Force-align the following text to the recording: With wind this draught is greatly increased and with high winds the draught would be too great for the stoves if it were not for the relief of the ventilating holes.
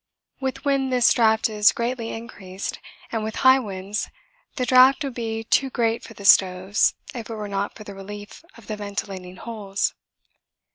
With 0.39 0.65
wind 0.65 0.91
this 0.91 1.13
draught 1.13 1.47
is 1.47 1.71
greatly 1.71 2.09
increased 2.09 2.79
and 3.11 3.23
with 3.23 3.35
high 3.45 3.59
winds 3.59 4.09
the 4.55 4.65
draught 4.65 5.03
would 5.03 5.13
be 5.13 5.43
too 5.43 5.69
great 5.69 6.01
for 6.01 6.15
the 6.15 6.25
stoves 6.25 6.95
if 7.13 7.29
it 7.29 7.35
were 7.35 7.47
not 7.47 7.75
for 7.75 7.83
the 7.83 7.93
relief 7.93 8.43
of 8.57 8.65
the 8.65 8.77
ventilating 8.77 9.35
holes. 9.35 9.93